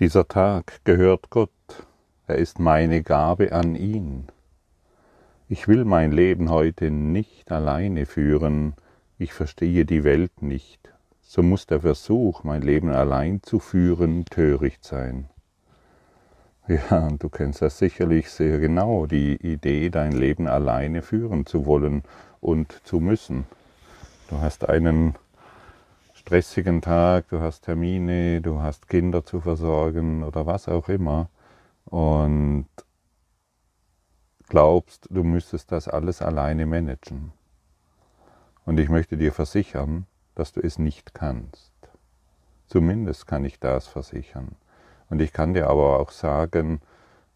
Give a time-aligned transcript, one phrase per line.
[0.00, 1.50] Dieser Tag gehört Gott,
[2.26, 4.26] er ist meine Gabe an ihn.
[5.48, 8.74] Ich will mein Leben heute nicht alleine führen,
[9.18, 14.84] ich verstehe die Welt nicht, so muss der Versuch, mein Leben allein zu führen, töricht
[14.84, 15.28] sein.
[16.66, 22.02] Ja, du kennst das sicherlich sehr genau, die Idee, dein Leben alleine führen zu wollen
[22.40, 23.46] und zu müssen.
[24.28, 25.14] Du hast einen
[26.24, 31.28] stressigen Tag, du hast Termine, du hast Kinder zu versorgen oder was auch immer
[31.84, 32.66] und
[34.48, 37.32] glaubst, du müsstest das alles alleine managen.
[38.64, 41.74] Und ich möchte dir versichern, dass du es nicht kannst.
[42.68, 44.56] Zumindest kann ich das versichern.
[45.10, 46.80] Und ich kann dir aber auch sagen,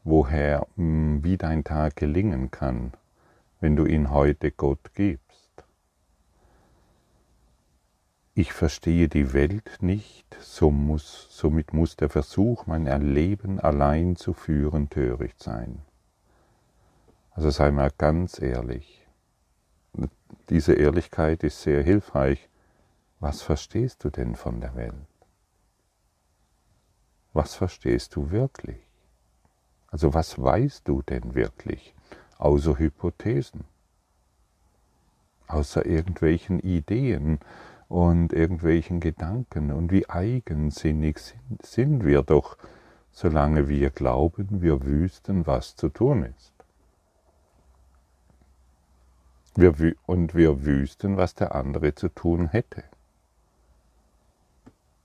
[0.02, 2.92] woher, hm, wie dein Tag gelingen kann,
[3.60, 5.27] wenn du ihn heute Gott gibst.
[8.38, 14.33] Ich verstehe die Welt nicht, so muss, somit muss der Versuch, mein Leben allein zu
[14.33, 15.83] führen, töricht sein.
[17.33, 19.05] Also sei mal ganz ehrlich.
[20.50, 22.48] Diese Ehrlichkeit ist sehr hilfreich.
[23.19, 24.95] Was verstehst du denn von der Welt?
[27.33, 28.78] Was verstehst du wirklich?
[29.89, 31.92] Also was weißt du denn wirklich,
[32.36, 33.64] außer Hypothesen,
[35.48, 37.41] außer irgendwelchen Ideen
[37.89, 39.72] und irgendwelchen Gedanken?
[39.72, 41.19] Und wie eigensinnig
[41.62, 42.56] sind, wir doch,
[43.11, 46.53] solange wir glauben, wir wüssten, was zu tun ist.
[49.55, 52.84] Wir, und wir wüssten, was der andere zu tun hätte.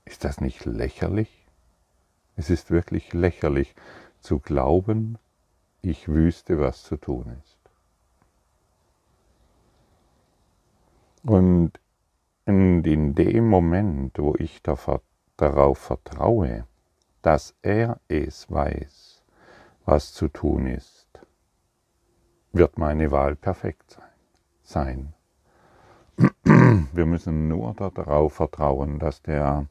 [0.04, 1.44] Ist das nicht lächerlich?
[2.36, 3.74] Es ist wirklich lächerlich
[4.20, 5.18] zu glauben,
[5.82, 7.58] ich wüsste, was zu tun ist.
[11.22, 11.80] Und
[12.46, 12.82] in
[13.14, 16.66] dem Moment, wo ich darauf vertraue,
[17.22, 19.22] dass er es weiß,
[19.84, 21.08] was zu tun ist,
[22.52, 23.98] wird meine Wahl perfekt
[24.62, 25.14] sein.
[26.44, 29.66] Wir müssen nur darauf vertrauen, dass der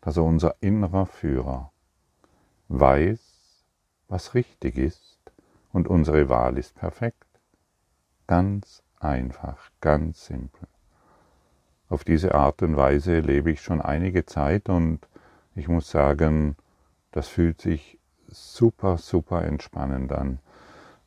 [0.00, 1.72] dass unser innerer Führer
[2.68, 3.64] weiß,
[4.08, 5.18] was richtig ist
[5.72, 7.26] und unsere Wahl ist perfekt.
[8.26, 10.68] Ganz einfach, ganz simpel.
[11.88, 15.00] Auf diese Art und Weise lebe ich schon einige Zeit und
[15.54, 16.56] ich muss sagen,
[17.12, 20.38] das fühlt sich super, super entspannend an.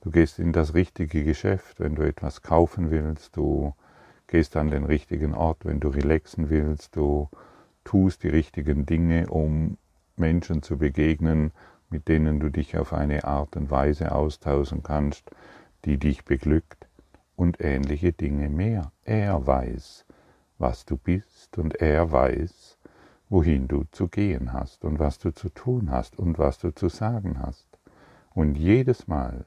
[0.02, 3.76] Du gehst in das richtige Geschäft, wenn du etwas kaufen willst, du
[4.26, 7.30] gehst an den richtigen Ort, wenn du relaxen willst, du
[7.84, 9.78] tust die richtigen Dinge, um
[10.16, 11.52] Menschen zu begegnen,
[11.92, 15.30] mit denen du dich auf eine Art und Weise austauschen kannst,
[15.86, 16.88] die dich beglückt
[17.36, 18.92] und ähnliche Dinge mehr.
[19.04, 20.06] Er weiß,
[20.62, 22.78] was du bist und er weiß,
[23.30, 26.88] wohin du zu gehen hast und was du zu tun hast und was du zu
[26.88, 27.68] sagen hast.
[28.34, 29.46] Und jedes Mal,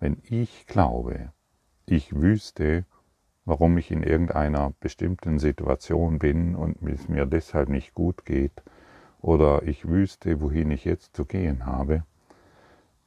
[0.00, 1.32] wenn ich glaube,
[1.86, 2.84] ich wüsste,
[3.44, 8.62] warum ich in irgendeiner bestimmten Situation bin und es mir deshalb nicht gut geht,
[9.20, 12.04] oder ich wüsste, wohin ich jetzt zu gehen habe,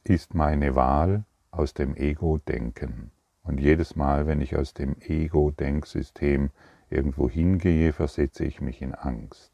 [0.04, 3.12] ist meine Wahl aus dem Ego-Denken.
[3.42, 6.50] Und jedes Mal, wenn ich aus dem Ego-Denksystem
[6.92, 9.50] irgendwo hingehe, versetze ich mich in Angst.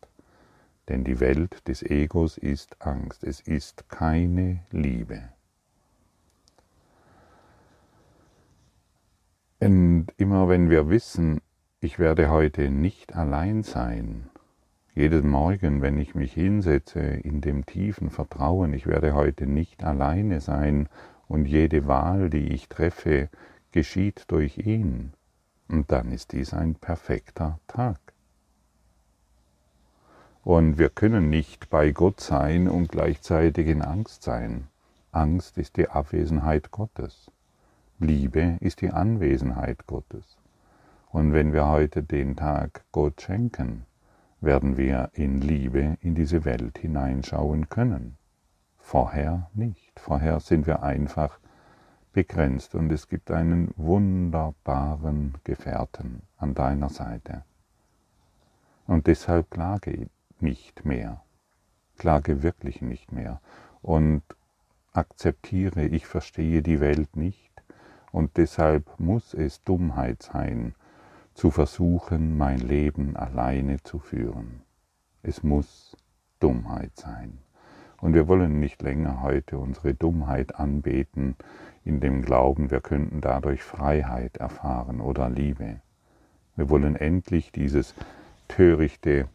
[0.89, 5.23] Denn die Welt des Egos ist Angst, es ist keine Liebe.
[9.61, 11.41] Und immer wenn wir wissen,
[11.81, 14.31] ich werde heute nicht allein sein,
[14.95, 20.41] jeden Morgen, wenn ich mich hinsetze in dem tiefen Vertrauen, ich werde heute nicht alleine
[20.41, 20.89] sein
[21.29, 23.29] und jede Wahl, die ich treffe,
[23.71, 25.13] geschieht durch ihn,
[25.69, 27.99] und dann ist dies ein perfekter Tag.
[30.43, 34.69] Und wir können nicht bei Gott sein und gleichzeitig in Angst sein.
[35.13, 37.31] Angst ist die Abwesenheit Gottes.
[37.99, 40.39] Liebe ist die Anwesenheit Gottes.
[41.11, 43.85] Und wenn wir heute den Tag Gott schenken,
[44.41, 48.17] werden wir in Liebe in diese Welt hineinschauen können.
[48.79, 49.99] Vorher nicht.
[49.99, 51.39] Vorher sind wir einfach
[52.19, 57.45] begrenzt und es gibt einen wunderbaren Gefährten an deiner Seite.
[58.89, 60.11] Und deshalb klage
[60.41, 61.23] nicht mehr.
[61.97, 63.41] Klage wirklich nicht mehr.
[63.83, 64.25] Und
[64.93, 67.53] akzeptiere, ich verstehe die Welt nicht
[68.11, 70.75] und deshalb muss es Dummheit sein,
[71.35, 74.63] zu versuchen, mein Leben alleine zu führen.
[75.23, 75.97] Es muss
[76.41, 77.39] Dummheit sein.
[78.01, 81.37] Und wir wollen nicht länger heute unsere Dummheit anbeten,
[81.85, 85.81] in dem Glauben, wir könnten dadurch Freiheit erfahren oder Liebe.
[86.55, 87.95] Wir wollen endlich dieses
[88.47, 89.29] törichte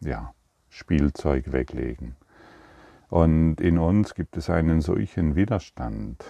[0.00, 0.34] ja,
[0.68, 2.16] Spielzeug weglegen.
[3.08, 6.24] Und in uns gibt es einen solchen Widerstand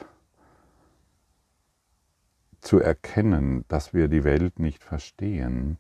[2.60, 5.78] zu erkennen, dass wir die Welt nicht verstehen,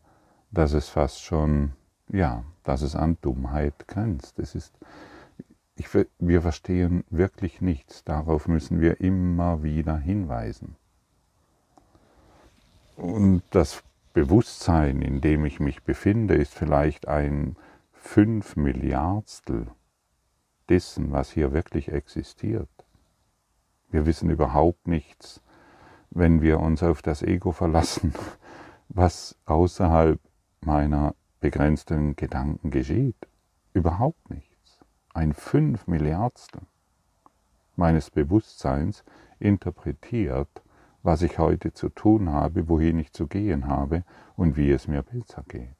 [0.50, 1.72] dass es fast schon,
[2.08, 4.38] ja, dass es an Dummheit grenzt.
[4.38, 4.78] Es ist,
[5.82, 8.04] ich, wir verstehen wirklich nichts.
[8.04, 10.76] Darauf müssen wir immer wieder hinweisen.
[12.96, 13.82] Und das
[14.12, 17.56] Bewusstsein, in dem ich mich befinde, ist vielleicht ein
[17.92, 19.66] fünf Milliardstel
[20.68, 22.68] dessen, was hier wirklich existiert.
[23.90, 25.42] Wir wissen überhaupt nichts,
[26.10, 28.14] wenn wir uns auf das Ego verlassen,
[28.88, 30.20] was außerhalb
[30.60, 33.28] meiner begrenzten Gedanken geschieht.
[33.72, 34.51] Überhaupt nichts.
[35.14, 36.62] Ein fünf Milliardstel
[37.76, 39.04] meines Bewusstseins
[39.38, 40.62] interpretiert,
[41.02, 44.04] was ich heute zu tun habe, wohin ich zu gehen habe
[44.36, 45.76] und wie es mir besser geht.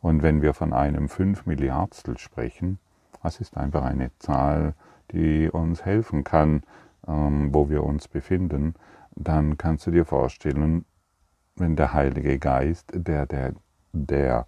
[0.00, 2.78] Und wenn wir von einem fünf Milliardstel sprechen,
[3.22, 4.74] das ist einfach eine Zahl,
[5.10, 6.62] die uns helfen kann,
[7.08, 8.74] ähm, wo wir uns befinden,
[9.16, 10.84] dann kannst du dir vorstellen,
[11.56, 13.54] wenn der Heilige Geist, der, der,
[13.92, 14.44] der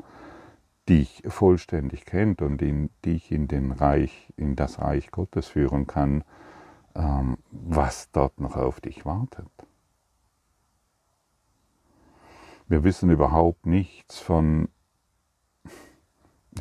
[0.88, 6.24] dich vollständig kennt und in, dich in, den Reich, in das Reich Gottes führen kann,
[6.94, 9.50] ähm, was dort noch auf dich wartet.
[12.68, 14.68] Wir wissen überhaupt nichts von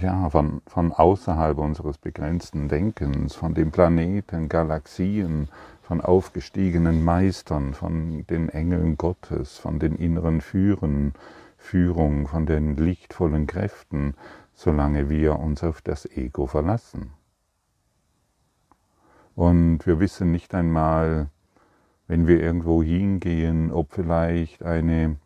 [0.01, 5.47] ja, von, von außerhalb unseres begrenzten Denkens, von den Planeten, Galaxien,
[5.81, 11.13] von aufgestiegenen Meistern, von den Engeln Gottes, von den inneren Führen,
[11.65, 14.13] Führung, von den lichtvollen Kräften,
[14.53, 17.11] solange wir uns auf das Ego verlassen.
[19.35, 21.29] Und wir wissen nicht einmal,
[22.07, 25.17] wenn wir irgendwo hingehen, ob vielleicht eine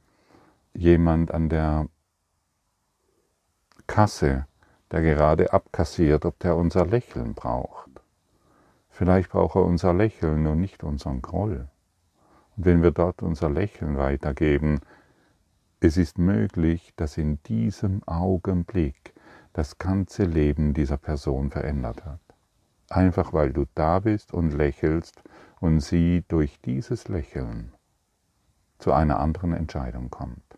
[0.74, 1.88] jemand an der
[3.86, 4.47] Kasse
[4.91, 7.89] der gerade abkassiert, ob der unser Lächeln braucht.
[8.89, 11.68] Vielleicht braucht er unser Lächeln und nicht unseren Groll.
[12.57, 14.81] Und wenn wir dort unser Lächeln weitergeben,
[15.81, 19.14] es ist möglich, dass in diesem Augenblick
[19.54, 22.20] das ganze Leben dieser Person verändert hat.
[22.90, 25.24] Einfach weil du da bist und lächelst
[25.60, 27.74] und sie durch dieses Lächeln
[28.80, 30.58] zu einer anderen Entscheidung kommt,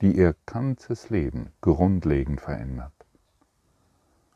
[0.00, 2.92] die ihr ganzes Leben grundlegend verändert.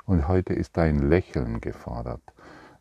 [0.04, 2.22] Und heute ist dein Lächeln gefordert,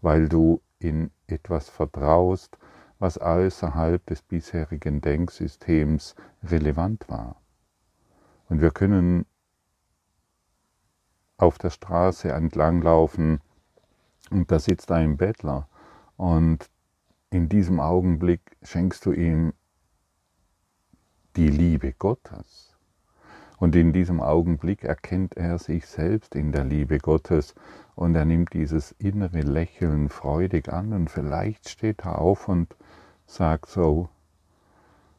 [0.02, 2.58] weil du in etwas vertraust,
[3.02, 7.42] was außerhalb des bisherigen Denksystems relevant war.
[8.48, 9.26] Und wir können
[11.38, 13.42] auf der Straße entlanglaufen
[14.30, 15.68] und da sitzt ein Bettler
[16.16, 16.70] und
[17.32, 19.54] in diesem Augenblick schenkst du ihm
[21.36, 22.78] die Liebe Gottes.
[23.58, 27.56] Und in diesem Augenblick erkennt er sich selbst in der Liebe Gottes
[27.96, 32.76] und er nimmt dieses innere Lächeln freudig an und vielleicht steht er auf und
[33.32, 34.10] sagt so,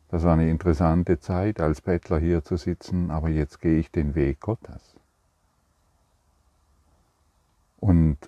[0.09, 4.15] das war eine interessante Zeit, als Bettler hier zu sitzen, aber jetzt gehe ich den
[4.15, 4.97] Weg Gottes.
[7.81, 8.19] Und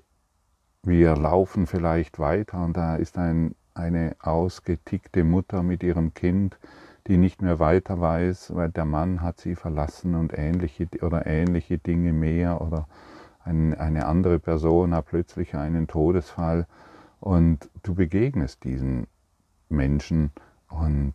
[0.82, 6.58] wir laufen vielleicht weiter und da ist ein, eine ausgetickte Mutter mit ihrem Kind,
[7.06, 11.78] die nicht mehr weiter weiß, weil der Mann hat sie verlassen und ähnliche oder ähnliche
[11.78, 12.88] Dinge mehr oder
[13.44, 16.66] ein, eine andere Person hat plötzlich einen Todesfall
[17.20, 19.06] und du begegnest diesen
[19.74, 20.32] Menschen
[20.68, 21.14] und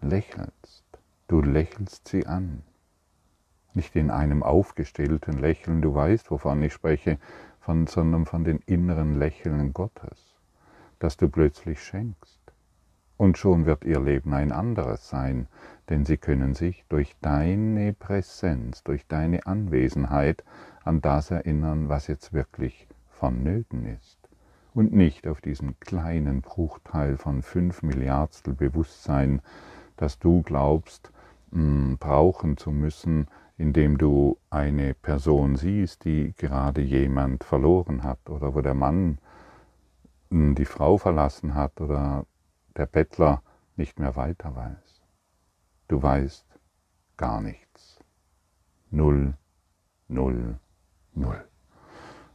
[0.00, 0.84] lächelst.
[1.28, 2.62] Du lächelst sie an.
[3.74, 7.18] Nicht in einem aufgestellten Lächeln, du weißt, wovon ich spreche,
[7.60, 10.40] von, sondern von den inneren Lächeln Gottes,
[10.98, 12.40] das du plötzlich schenkst.
[13.18, 15.48] Und schon wird ihr Leben ein anderes sein,
[15.88, 20.44] denn sie können sich durch deine Präsenz, durch deine Anwesenheit
[20.84, 24.17] an das erinnern, was jetzt wirklich vonnöten ist.
[24.74, 29.42] Und nicht auf diesen kleinen Bruchteil von fünf Milliardstel Bewusstsein,
[29.96, 31.10] das du glaubst,
[31.50, 38.54] hm, brauchen zu müssen, indem du eine Person siehst, die gerade jemand verloren hat oder
[38.54, 39.18] wo der Mann
[40.30, 42.24] hm, die Frau verlassen hat oder
[42.76, 43.42] der Bettler
[43.76, 45.02] nicht mehr weiter weiß.
[45.88, 46.46] Du weißt
[47.16, 47.98] gar nichts.
[48.90, 49.34] Null,
[50.06, 50.58] null,
[51.14, 51.44] null.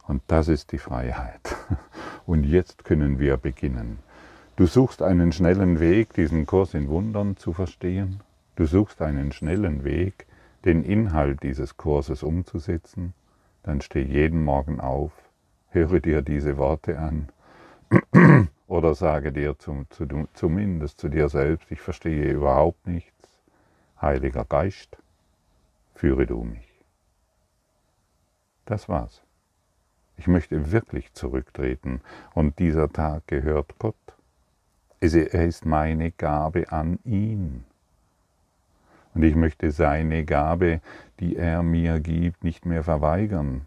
[0.06, 1.56] Und das ist die Freiheit.
[2.26, 3.98] Und jetzt können wir beginnen.
[4.56, 8.20] Du suchst einen schnellen Weg, diesen Kurs in Wundern zu verstehen.
[8.56, 10.26] Du suchst einen schnellen Weg,
[10.64, 13.14] den Inhalt dieses Kurses umzusetzen.
[13.62, 15.12] Dann steh jeden Morgen auf,
[15.70, 17.28] höre dir diese Worte an
[18.68, 23.12] oder sage dir zum, zu, zumindest zu dir selbst, ich verstehe überhaupt nichts.
[24.00, 24.96] Heiliger Geist,
[25.94, 26.84] führe du mich.
[28.66, 29.23] Das war's.
[30.16, 32.00] Ich möchte wirklich zurücktreten
[32.34, 33.94] und dieser Tag gehört Gott.
[35.00, 37.64] Er ist meine Gabe an ihn.
[39.14, 40.80] Und ich möchte seine Gabe,
[41.20, 43.66] die er mir gibt, nicht mehr verweigern,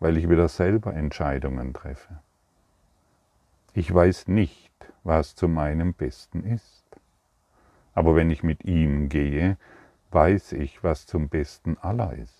[0.00, 2.20] weil ich wieder selber Entscheidungen treffe.
[3.74, 4.72] Ich weiß nicht,
[5.04, 6.84] was zu meinem Besten ist.
[7.94, 9.56] Aber wenn ich mit ihm gehe,
[10.10, 12.39] weiß ich, was zum Besten aller ist.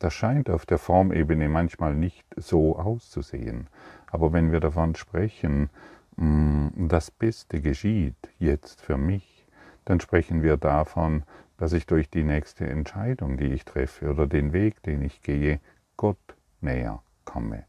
[0.00, 3.68] Das scheint auf der Formebene manchmal nicht so auszusehen,
[4.10, 5.68] aber wenn wir davon sprechen,
[6.16, 9.46] mm, das Beste geschieht jetzt für mich,
[9.84, 11.24] dann sprechen wir davon,
[11.58, 15.60] dass ich durch die nächste Entscheidung, die ich treffe oder den Weg, den ich gehe,
[15.98, 17.64] Gott näher komme.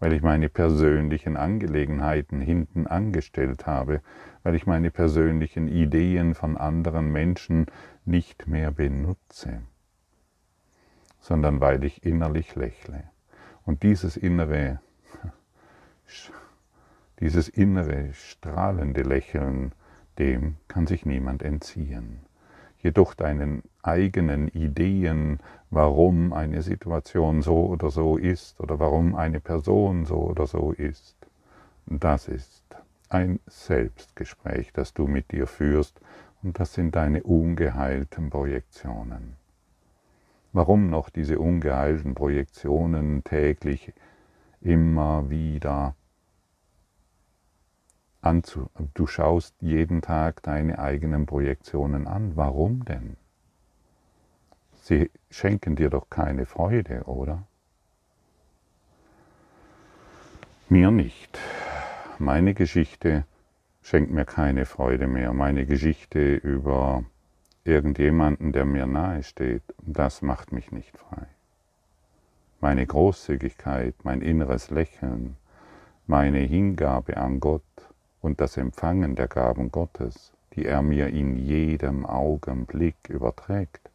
[0.00, 4.00] Weil ich meine persönlichen Angelegenheiten hinten angestellt habe,
[4.42, 7.66] weil ich meine persönlichen Ideen von anderen Menschen
[8.04, 9.62] nicht mehr benutze,
[11.24, 13.04] sondern weil ich innerlich lächle.
[13.64, 14.80] Und dieses innere,
[17.18, 19.72] dieses innere strahlende Lächeln,
[20.18, 22.20] dem kann sich niemand entziehen.
[22.76, 25.40] Jedoch deinen eigenen Ideen,
[25.70, 31.16] warum eine Situation so oder so ist oder warum eine Person so oder so ist,
[31.86, 32.62] das ist
[33.08, 35.98] ein Selbstgespräch, das du mit dir führst
[36.42, 39.42] und das sind deine ungeheilten Projektionen.
[40.54, 43.92] Warum noch diese ungeheilten Projektionen täglich
[44.60, 45.96] immer wieder
[48.20, 48.70] anzu.
[48.94, 52.36] Du schaust jeden Tag deine eigenen Projektionen an.
[52.36, 53.16] Warum denn?
[54.74, 57.46] Sie schenken dir doch keine Freude, oder?
[60.68, 61.36] Mir nicht.
[62.18, 63.24] Meine Geschichte
[63.82, 65.32] schenkt mir keine Freude mehr.
[65.32, 67.04] Meine Geschichte über
[67.64, 71.26] irgendjemanden, der mir nahe steht, das macht mich nicht frei.
[72.60, 75.36] Meine Großzügigkeit, mein inneres Lächeln,
[76.06, 77.62] meine Hingabe an Gott,
[78.24, 83.90] und das Empfangen der Gaben Gottes, die er mir in jedem Augenblick überträgt.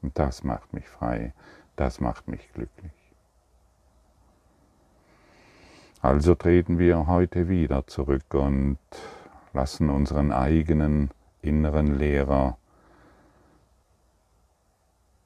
[0.00, 1.34] Das macht mich frei,
[1.76, 2.92] das macht mich glücklich.
[6.00, 8.78] Also treten wir heute wieder zurück und
[9.52, 11.10] lassen unseren eigenen
[11.42, 12.56] inneren Lehrer,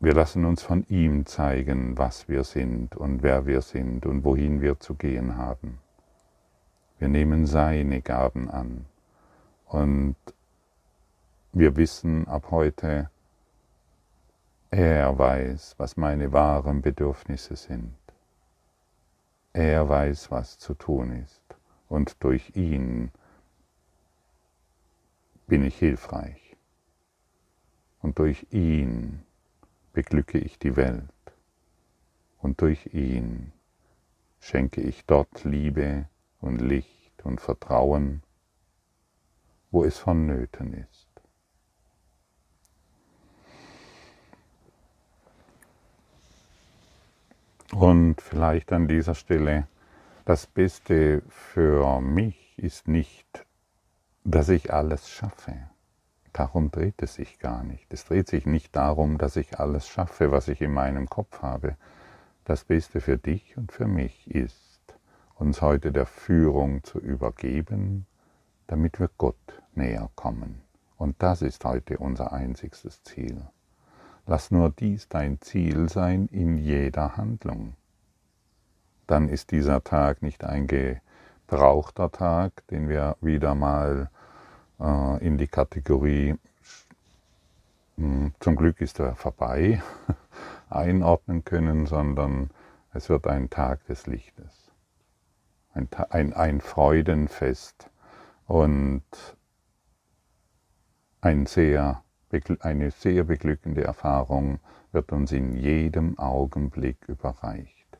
[0.00, 4.60] wir lassen uns von ihm zeigen, was wir sind und wer wir sind und wohin
[4.60, 5.78] wir zu gehen haben.
[6.98, 8.86] Wir nehmen seine Gaben an.
[9.66, 10.16] Und
[11.52, 13.10] wir wissen ab heute,
[14.70, 17.94] er weiß, was meine wahren Bedürfnisse sind.
[19.52, 21.42] Er weiß, was zu tun ist.
[21.88, 23.10] Und durch ihn
[25.46, 26.56] bin ich hilfreich.
[28.00, 29.24] Und durch ihn
[29.98, 31.10] beglücke ich die Welt.
[32.38, 33.52] Und durch ihn
[34.38, 36.06] schenke ich dort Liebe,
[36.40, 38.22] und Licht und Vertrauen,
[39.72, 41.08] wo es vonnöten ist.
[47.72, 49.66] Und vielleicht an dieser Stelle,
[50.26, 53.44] das Beste für mich ist nicht,
[54.22, 55.68] dass ich alles schaffe.
[56.32, 57.92] Darum dreht es sich gar nicht.
[57.92, 61.76] Es dreht sich nicht darum, dass ich alles schaffe, was ich in meinem Kopf habe.
[62.44, 64.78] Das Beste für dich und für mich ist,
[65.34, 68.06] uns heute der Führung zu übergeben,
[68.66, 70.62] damit wir Gott näher kommen.
[70.96, 73.46] Und das ist heute unser einziges Ziel.
[74.26, 77.74] Lass nur dies dein Ziel sein in jeder Handlung.
[79.06, 84.10] Dann ist dieser Tag nicht ein gebrauchter Tag, den wir wieder mal
[84.80, 86.36] äh, in die Kategorie
[87.96, 89.82] hm, zum Glück ist er vorbei
[90.70, 92.50] einordnen können, sondern
[92.92, 94.68] es wird ein Tag des Lichtes
[95.78, 97.90] ein, ein, ein Freudenfest
[98.46, 99.02] und
[101.20, 102.02] ein sehr,
[102.60, 104.60] eine sehr beglückende Erfahrung
[104.92, 107.98] wird uns in jedem Augenblick überreicht.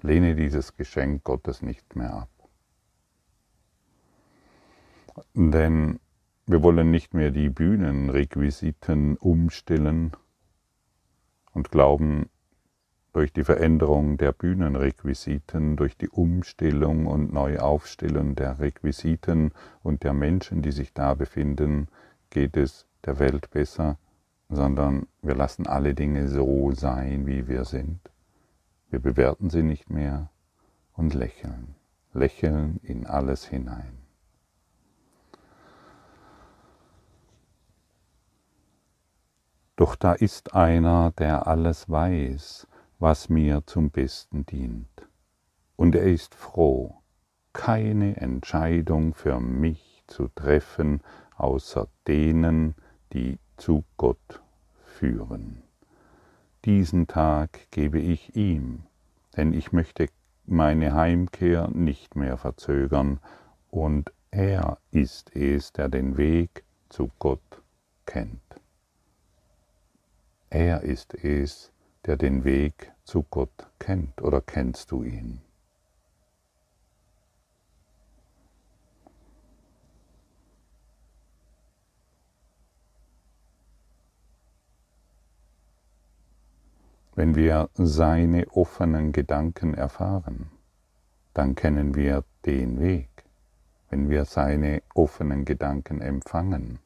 [0.00, 2.28] Lehne dieses Geschenk Gottes nicht mehr ab.
[5.34, 6.00] Denn
[6.46, 10.12] wir wollen nicht mehr die Bühnenrequisiten umstellen
[11.52, 12.28] und glauben,
[13.12, 19.52] durch die Veränderung der Bühnenrequisiten, durch die Umstellung und Neuaufstellung der Requisiten
[19.82, 21.88] und der Menschen, die sich da befinden,
[22.30, 23.98] geht es der Welt besser,
[24.48, 28.00] sondern wir lassen alle Dinge so sein, wie wir sind.
[28.88, 30.30] Wir bewerten sie nicht mehr
[30.94, 31.74] und lächeln,
[32.14, 34.01] lächeln in alles hinein.
[39.82, 42.68] Doch da ist einer, der alles weiß,
[43.00, 45.08] was mir zum Besten dient.
[45.74, 46.94] Und er ist froh,
[47.52, 51.00] keine Entscheidung für mich zu treffen,
[51.36, 52.76] außer denen,
[53.12, 54.40] die zu Gott
[54.84, 55.64] führen.
[56.64, 58.84] Diesen Tag gebe ich ihm,
[59.36, 60.06] denn ich möchte
[60.46, 63.18] meine Heimkehr nicht mehr verzögern,
[63.68, 67.62] und er ist es, der den Weg zu Gott
[68.06, 68.51] kennt.
[70.54, 71.72] Er ist es,
[72.04, 75.40] der den Weg zu Gott kennt, oder kennst du ihn?
[87.14, 90.50] Wenn wir seine offenen Gedanken erfahren,
[91.32, 93.08] dann kennen wir den Weg.
[93.88, 96.78] Wenn wir seine offenen Gedanken empfangen,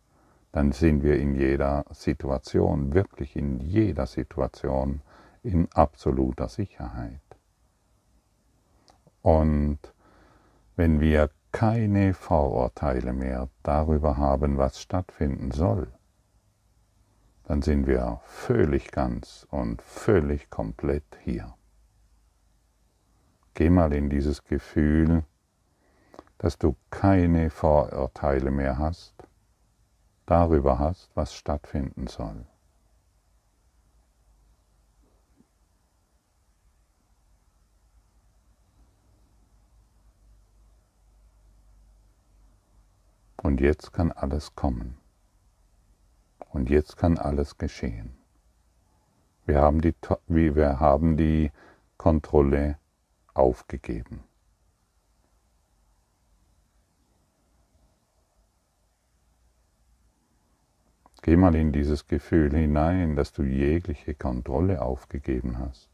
[0.56, 5.02] dann sind wir in jeder Situation, wirklich in jeder Situation,
[5.42, 7.20] in absoluter Sicherheit.
[9.20, 9.78] Und
[10.75, 15.92] wenn wir keine Vorurteile mehr darüber haben, was stattfinden soll,
[17.44, 21.54] dann sind wir völlig ganz und völlig komplett hier.
[23.52, 25.22] Geh mal in dieses Gefühl,
[26.38, 29.25] dass du keine Vorurteile mehr hast,
[30.26, 32.47] darüber hast, was stattfinden soll.
[43.42, 44.99] Und jetzt kann alles kommen.
[46.50, 48.16] Und jetzt kann alles geschehen.
[49.45, 49.95] Wir haben die,
[50.26, 51.52] wir haben die
[51.97, 52.78] Kontrolle
[53.35, 54.25] aufgegeben.
[61.26, 65.90] Geh mal in dieses Gefühl hinein, dass du jegliche Kontrolle aufgegeben hast.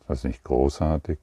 [0.00, 1.20] Ist das nicht großartig?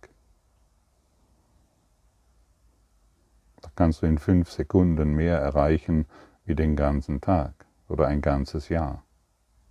[3.61, 6.05] Da kannst du in fünf Sekunden mehr erreichen
[6.45, 9.03] wie den ganzen Tag oder ein ganzes Jahr.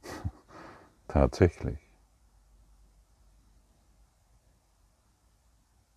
[1.08, 1.89] Tatsächlich.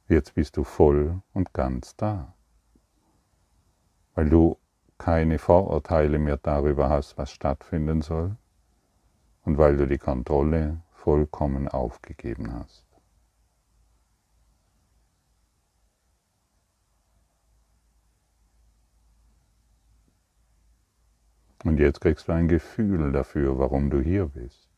[0.09, 2.33] Jetzt bist du voll und ganz da,
[4.15, 4.57] weil du
[4.97, 8.35] keine Vorurteile mehr darüber hast, was stattfinden soll
[9.43, 12.85] und weil du die Kontrolle vollkommen aufgegeben hast.
[21.63, 24.69] Und jetzt kriegst du ein Gefühl dafür, warum du hier bist.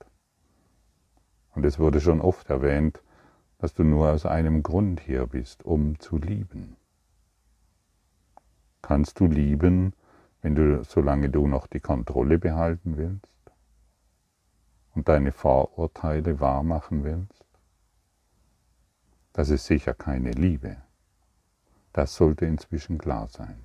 [1.56, 3.02] Und es wurde schon oft erwähnt,
[3.66, 6.78] dass du nur aus einem Grund hier bist, um zu lieben.
[8.84, 9.94] Kannst du lieben,
[10.44, 13.34] wenn du, solange du noch die Kontrolle behalten willst
[14.94, 17.44] und deine Vorurteile wahrmachen willst?
[19.34, 20.78] Das ist sicher keine Liebe.
[21.92, 23.64] Das sollte inzwischen klar sein.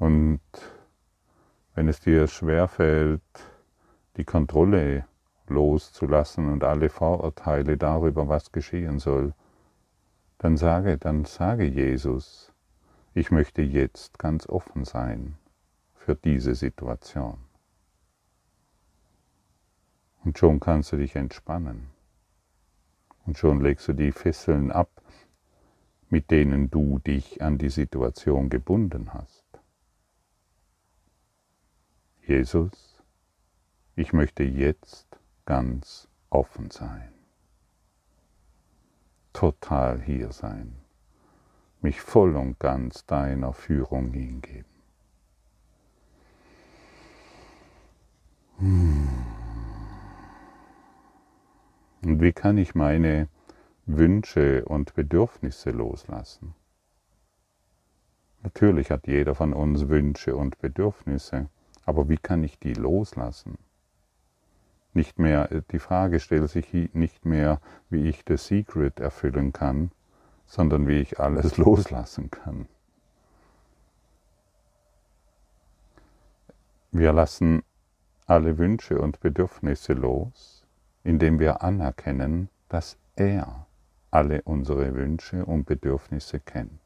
[0.00, 0.40] Und
[1.76, 3.20] wenn es dir schwerfällt,
[4.16, 5.04] die Kontrolle
[5.46, 9.34] loszulassen und alle Vorurteile darüber, was geschehen soll,
[10.38, 12.50] dann sage, dann sage Jesus,
[13.12, 15.36] ich möchte jetzt ganz offen sein
[15.94, 17.36] für diese Situation.
[20.24, 21.90] Und schon kannst du dich entspannen.
[23.26, 25.02] Und schon legst du die Fesseln ab,
[26.08, 29.35] mit denen du dich an die Situation gebunden hast.
[32.26, 33.00] Jesus,
[33.94, 35.06] ich möchte jetzt
[35.44, 37.12] ganz offen sein,
[39.32, 40.74] total hier sein,
[41.80, 44.64] mich voll und ganz deiner Führung hingeben.
[52.02, 53.28] Und wie kann ich meine
[53.84, 56.56] Wünsche und Bedürfnisse loslassen?
[58.42, 61.50] Natürlich hat jeder von uns Wünsche und Bedürfnisse.
[61.86, 63.56] Aber wie kann ich die loslassen?
[64.92, 69.92] Nicht mehr, äh, die Frage stellt sich nicht mehr, wie ich das Secret erfüllen kann,
[70.46, 72.66] sondern wie ich alles loslassen kann.
[76.90, 77.62] Wir lassen
[78.26, 80.64] alle Wünsche und Bedürfnisse los,
[81.04, 83.66] indem wir anerkennen, dass er
[84.10, 86.85] alle unsere Wünsche und Bedürfnisse kennt.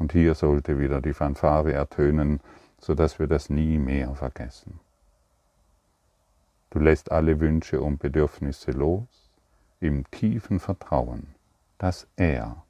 [0.00, 2.40] Und hier sollte wieder die Fanfare ertönen,
[2.80, 4.80] sodass wir das nie mehr vergessen.
[6.70, 9.30] Du lässt alle Wünsche und Bedürfnisse los
[9.78, 11.34] im tiefen Vertrauen,
[11.76, 12.64] dass er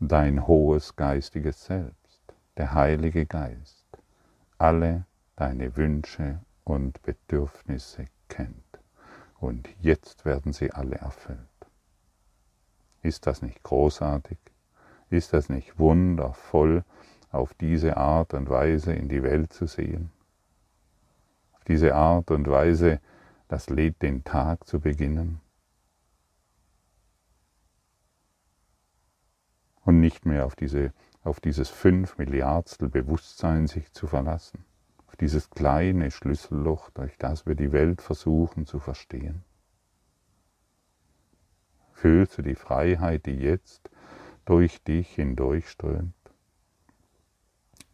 [0.00, 2.22] dein hohes geistiges Selbst,
[2.56, 3.84] der Heilige Geist,
[4.56, 5.04] alle
[5.36, 8.80] deine Wünsche und Bedürfnisse kennt.
[9.38, 11.38] Und jetzt werden sie alle erfüllt.
[13.02, 14.38] Ist das nicht großartig?
[15.12, 16.84] Ist das nicht wundervoll,
[17.30, 20.10] auf diese Art und Weise in die Welt zu sehen?
[21.52, 22.98] Auf diese Art und Weise
[23.46, 25.42] das Lied den Tag zu beginnen?
[29.84, 30.94] Und nicht mehr auf, diese,
[31.24, 34.64] auf dieses fünf Milliardstel Bewusstsein sich zu verlassen,
[35.08, 39.44] auf dieses kleine Schlüsselloch, durch das wir die Welt versuchen zu verstehen.
[41.92, 43.90] Fühlst du die Freiheit, die jetzt
[44.44, 46.14] durch dich hindurchströmt,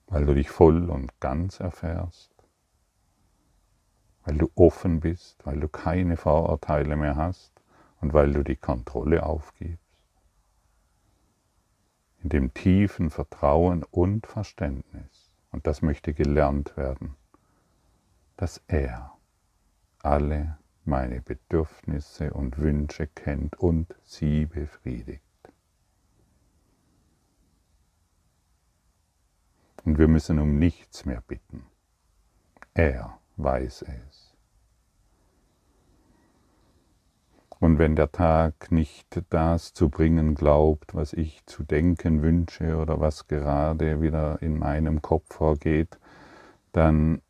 [0.07, 2.33] weil du dich voll und ganz erfährst,
[4.25, 7.53] weil du offen bist, weil du keine Vorurteile mehr hast
[8.01, 9.83] und weil du die Kontrolle aufgibst.
[12.23, 17.15] In dem tiefen Vertrauen und Verständnis, und das möchte gelernt werden,
[18.37, 19.13] dass er
[20.03, 25.28] alle meine Bedürfnisse und Wünsche kennt und sie befriedigt.
[29.89, 31.65] Und wir müssen um nichts mehr bitten.
[32.75, 34.37] Er weiß es.
[37.59, 43.01] Und wenn der Tag nicht das zu bringen glaubt, was ich zu denken wünsche oder
[43.01, 45.99] was gerade wieder in meinem Kopf vorgeht,
[46.73, 47.23] dann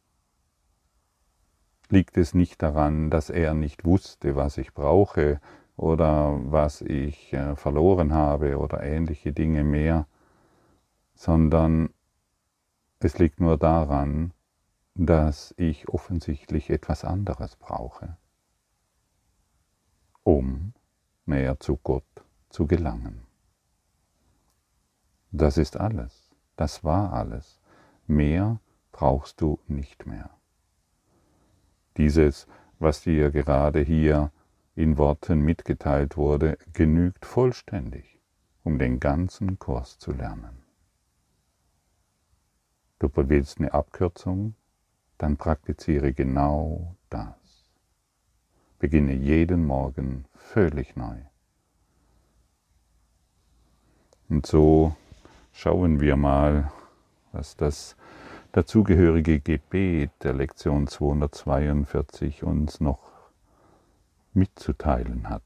[1.91, 5.41] liegt es nicht daran, dass er nicht wusste, was ich brauche
[5.77, 10.09] oder was ich äh, verloren habe oder ähnliche Dinge mehr,
[11.15, 11.91] sondern
[13.01, 14.33] es liegt nur daran,
[14.95, 18.17] dass ich offensichtlich etwas anderes brauche,
[20.25, 20.73] um
[21.25, 22.05] näher zu Gott
[22.49, 23.23] zu gelangen.
[25.31, 27.61] Das ist alles, das war alles.
[28.07, 30.31] Mehr brauchst du nicht mehr.
[31.97, 34.33] Dieses, was dir gerade hier
[34.75, 38.21] in Worten mitgeteilt wurde, genügt vollständig,
[38.65, 40.58] um den ganzen Kurs zu lernen.
[43.15, 44.55] Du willst eine Abkürzung,
[45.17, 47.35] dann praktiziere genau das.
[48.79, 51.17] Beginne jeden Morgen völlig neu.
[54.29, 54.95] Und so
[55.53, 56.71] schauen wir mal,
[57.33, 57.97] was das
[58.53, 63.11] dazugehörige Gebet der Lektion 242 uns noch
[64.33, 65.43] mitzuteilen hat.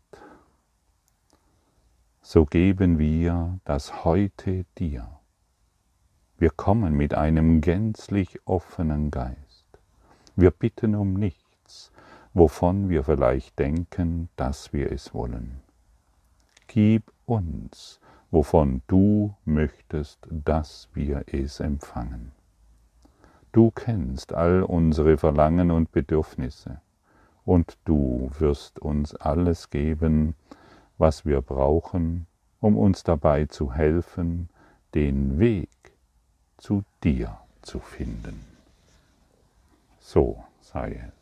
[2.20, 5.21] So geben wir das heute dir
[6.42, 9.64] wir kommen mit einem gänzlich offenen Geist.
[10.35, 11.92] Wir bitten um nichts,
[12.35, 15.61] wovon wir vielleicht denken, dass wir es wollen.
[16.66, 18.00] Gib uns,
[18.33, 22.33] wovon du möchtest, dass wir es empfangen.
[23.52, 26.81] Du kennst all unsere Verlangen und Bedürfnisse,
[27.44, 30.35] und du wirst uns alles geben,
[30.98, 32.26] was wir brauchen,
[32.59, 34.48] um uns dabei zu helfen,
[34.92, 35.68] den Weg
[36.62, 38.40] zu dir zu finden.
[39.98, 41.21] So sei es.